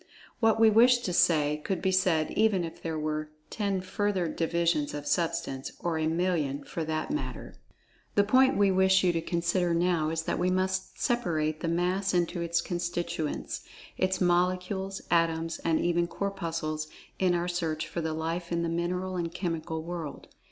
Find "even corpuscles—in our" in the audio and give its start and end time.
15.79-17.47